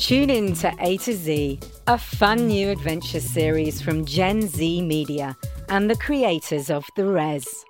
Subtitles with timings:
[0.00, 5.36] Tune in to A to Z, a fun new adventure series from Gen Z Media
[5.68, 7.66] and the creators of The Res.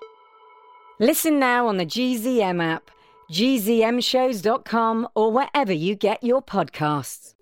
[1.01, 2.89] Listen now on the GZM app,
[3.33, 7.35] gzmshows.com, or wherever you get your podcasts.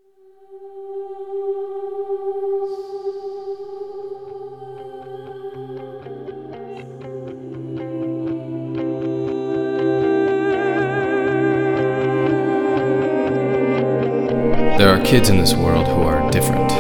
[14.79, 16.71] There are kids in this world who are different,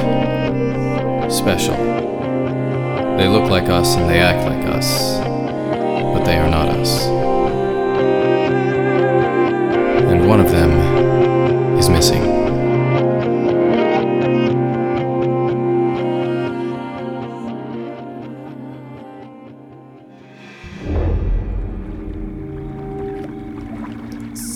[1.32, 1.74] special.
[3.16, 7.27] They look like us and they act like us, but they are not us.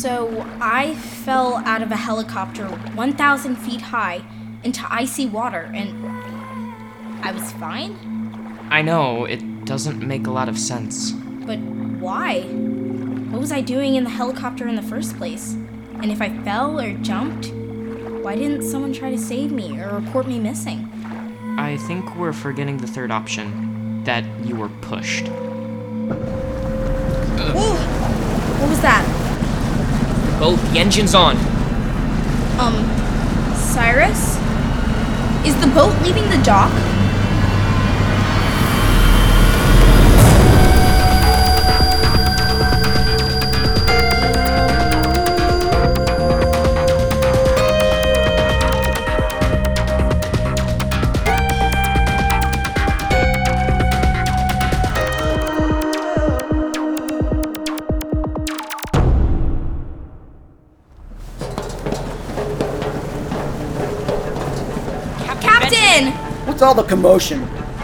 [0.03, 4.25] So I fell out of a helicopter 1,000 feet high
[4.64, 5.94] into icy water and
[7.25, 7.97] I was fine?
[8.69, 11.12] I know, it doesn't make a lot of sense.
[11.12, 11.61] But
[12.00, 12.41] why?
[13.31, 15.53] What was I doing in the helicopter in the first place?
[16.00, 17.53] And if I fell or jumped,
[18.25, 20.89] why didn't someone try to save me or report me missing?
[21.56, 25.28] I think we're forgetting the third option that you were pushed.
[27.55, 27.77] Whoa!
[28.59, 29.11] What was that?
[30.42, 31.36] Boat, the engine's on.
[32.58, 32.74] Um,
[33.54, 34.36] Cyrus?
[35.46, 36.72] Is the boat leaving the dock?
[66.62, 66.78] Captain!
[66.78, 67.41] What's all the commotion?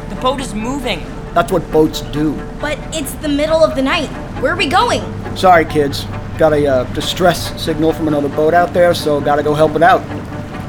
[0.09, 1.01] The boat is moving.
[1.35, 2.35] That's what boats do.
[2.61, 4.09] But it's the middle of the night.
[4.41, 5.03] Where are we going?
[5.37, 6.05] Sorry, kids.
[6.39, 9.83] Got a uh, distress signal from another boat out there, so gotta go help it
[9.83, 10.01] out.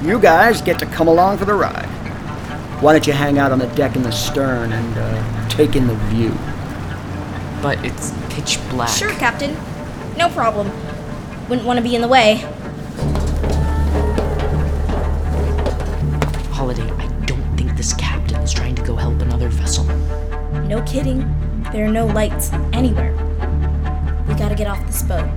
[0.03, 1.85] You guys get to come along for the ride.
[2.81, 5.85] Why don't you hang out on the deck in the stern and uh, take in
[5.85, 6.31] the view?
[7.61, 8.89] But it's pitch black.
[8.89, 9.53] Sure, Captain.
[10.17, 10.71] No problem.
[11.47, 12.37] Wouldn't want to be in the way.
[16.51, 17.08] Holiday, I
[20.79, 21.19] No kidding.
[21.73, 23.11] There are no lights anywhere.
[24.29, 25.27] We gotta get off this boat.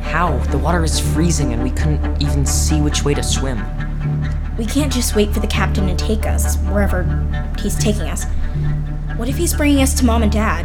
[0.00, 0.38] How?
[0.50, 3.58] The water is freezing and we couldn't even see which way to swim.
[4.56, 7.02] We can't just wait for the captain to take us wherever
[7.58, 8.24] he's taking us.
[9.18, 10.64] What if he's bringing us to mom and dad?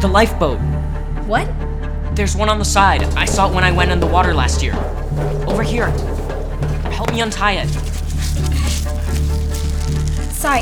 [0.00, 0.58] The lifeboat.
[1.26, 1.46] What?
[2.16, 3.02] There's one on the side.
[3.18, 4.74] I saw it when I went in the water last year.
[5.46, 5.88] Over here.
[6.88, 7.68] Help me untie it.
[10.32, 10.60] Sy,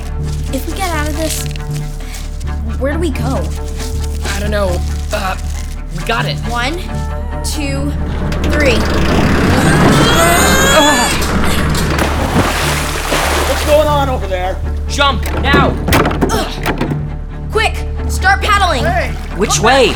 [0.53, 1.66] if we get out of this,
[2.79, 3.41] where do we go?
[4.25, 4.77] I don't know.
[5.13, 5.37] Uh,
[5.97, 6.37] we got it.
[6.51, 6.75] One,
[7.43, 7.91] two,
[8.51, 8.77] three.
[13.49, 14.61] What's going on over there?
[14.89, 15.71] Jump now.
[17.51, 17.77] Quick,
[18.11, 18.85] start paddling.
[19.39, 19.95] Which way?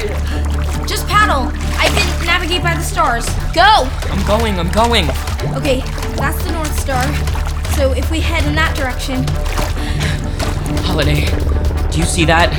[0.87, 1.53] Just paddle.
[1.79, 3.27] I can navigate by the stars.
[3.55, 3.89] Go!
[4.11, 4.59] I'm going.
[4.59, 5.09] I'm going.
[5.55, 5.81] Okay,
[6.17, 7.03] that's the North Star.
[7.75, 9.25] So if we head in that direction,
[10.85, 11.27] Holiday,
[11.91, 12.51] do you see that?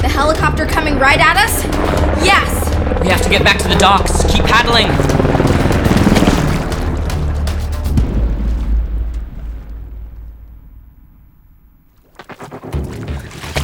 [0.00, 1.64] the helicopter coming right at us?
[2.24, 2.70] Yes!
[3.02, 4.24] We have to get back to the docks.
[4.32, 4.86] Keep paddling.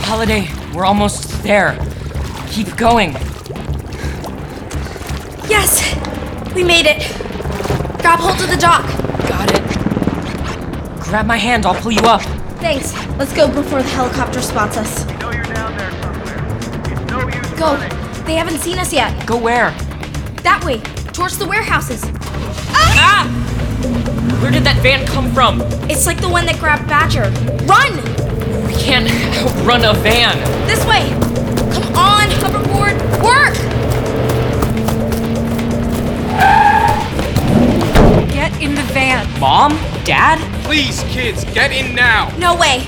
[0.05, 1.79] Holiday, we're almost there.
[2.50, 3.12] Keep going.
[5.49, 5.94] Yes!
[6.55, 7.00] We made it!
[8.00, 8.87] Grab hold of the dock.
[9.26, 11.00] Got it.
[11.00, 12.36] Grab my hand, I'll pull you up.
[12.67, 12.93] Thanks.
[13.17, 15.07] Let's go before the helicopter spots us.
[15.07, 16.93] We know you're down there somewhere.
[16.93, 17.75] It's no use Go!
[17.75, 18.25] running.
[18.25, 19.25] They haven't seen us yet.
[19.25, 19.71] Go where?
[20.43, 20.81] That way,
[21.13, 22.03] towards the warehouses.
[22.75, 23.29] Ah!
[24.43, 25.61] Where did that van come from?
[25.89, 27.31] It's like the one that grabbed Badger.
[27.67, 27.95] Run!
[28.67, 29.09] We can't
[29.47, 30.37] outrun a van.
[30.67, 31.25] This way!
[39.47, 39.71] Mom?
[40.03, 40.41] Dad?
[40.65, 42.37] Please, kids, get in now.
[42.37, 42.85] No way.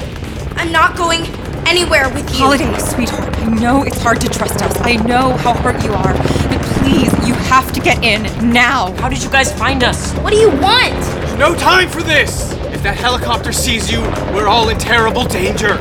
[0.57, 1.23] I'm not going
[1.69, 2.39] anywhere with you.
[2.39, 4.77] Holiday, sweetheart, I know it's hard to trust us.
[4.81, 6.15] I know how hurt you are.
[6.49, 8.93] But please, you have to get in now.
[8.95, 10.13] How did you guys find us?
[10.15, 10.99] What do you want?
[11.39, 12.51] No time for this!
[12.75, 14.01] If that helicopter sees you,
[14.35, 15.77] we're all in terrible danger.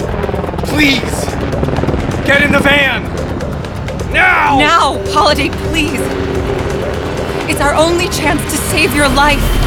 [0.70, 1.26] Please,
[2.24, 3.02] get in the van!
[4.14, 4.60] Now!
[4.60, 6.02] Now, Holiday, please.
[7.50, 9.67] It's our only chance to save your life.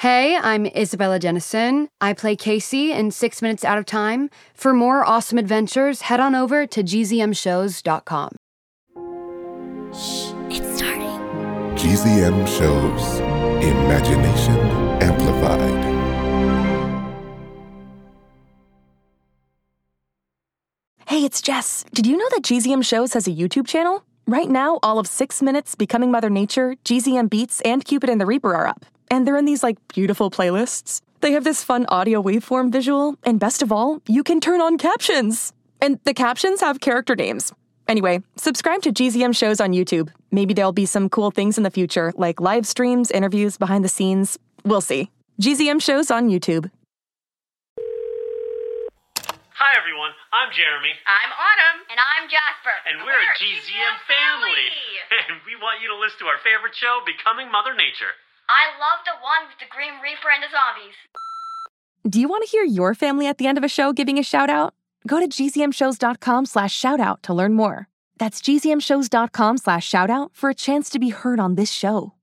[0.00, 1.88] Hey, I'm Isabella Jennison.
[2.00, 4.30] I play Casey in Six Minutes Out of Time.
[4.54, 8.30] For more awesome adventures, head on over to gzmshows.com.
[9.92, 11.20] Shh, it's starting.
[11.76, 13.18] GZM shows
[13.62, 14.56] Imagination
[15.02, 15.84] Amplified.
[21.08, 21.84] Hey, it's Jess.
[21.92, 24.06] Did you know that GZM Shows has a YouTube channel?
[24.26, 28.24] Right now, all of Six Minutes, Becoming Mother Nature, GZM Beats, and Cupid and the
[28.24, 28.86] Reaper are up.
[29.10, 31.02] And they're in these, like, beautiful playlists.
[31.20, 34.78] They have this fun audio waveform visual, and best of all, you can turn on
[34.78, 35.52] captions.
[35.82, 37.52] And the captions have character names.
[37.88, 40.10] Anyway, subscribe to GZM Shows on YouTube.
[40.30, 43.88] Maybe there'll be some cool things in the future, like live streams, interviews, behind the
[43.88, 44.38] scenes.
[44.64, 45.10] We'll see.
[45.42, 46.70] GZM Shows on YouTube.
[49.60, 51.84] Hi everyone, I'm Jeremy, I'm Autumn.
[51.92, 52.72] And I'm Jasper.
[52.88, 54.66] and we're, a GZM family.
[55.28, 58.14] and we want you to listen to our favorite show, Becoming Mother Nature.
[58.50, 60.96] I love the one with the Grim Reaper and the zombies.
[62.08, 64.24] Do you want to hear your family at the end of a show giving a
[64.24, 64.74] shout out?
[65.06, 67.86] Go to gzmshows.com slash shout out to learn more.
[68.18, 72.14] That's gzmshows.com slash shout out for a chance to be heard on this show.